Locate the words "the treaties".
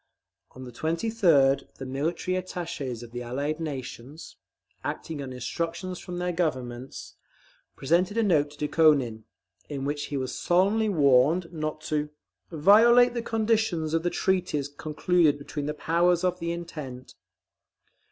14.01-14.69